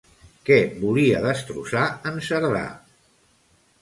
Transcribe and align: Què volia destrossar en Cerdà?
Què 0.47 0.55
volia 0.85 1.21
destrossar 1.27 1.85
en 2.13 2.19
Cerdà? 2.31 2.67